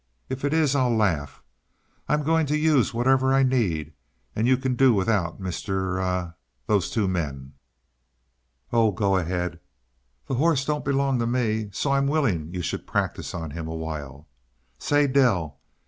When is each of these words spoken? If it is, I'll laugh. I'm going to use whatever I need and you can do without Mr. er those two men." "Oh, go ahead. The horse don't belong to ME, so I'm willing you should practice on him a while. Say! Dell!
If 0.29 0.43
it 0.43 0.51
is, 0.51 0.75
I'll 0.75 0.89
laugh. 0.95 1.43
I'm 2.09 2.23
going 2.23 2.47
to 2.47 2.57
use 2.57 2.91
whatever 2.91 3.35
I 3.35 3.43
need 3.43 3.93
and 4.35 4.47
you 4.47 4.57
can 4.57 4.73
do 4.73 4.95
without 4.95 5.39
Mr. 5.39 5.99
er 6.01 6.33
those 6.65 6.89
two 6.89 7.07
men." 7.07 7.53
"Oh, 8.73 8.89
go 8.91 9.15
ahead. 9.17 9.59
The 10.25 10.33
horse 10.41 10.65
don't 10.65 10.83
belong 10.83 11.19
to 11.19 11.27
ME, 11.27 11.69
so 11.71 11.91
I'm 11.91 12.07
willing 12.07 12.51
you 12.51 12.63
should 12.63 12.87
practice 12.87 13.35
on 13.35 13.51
him 13.51 13.67
a 13.67 13.75
while. 13.75 14.27
Say! 14.79 15.05
Dell! 15.05 15.59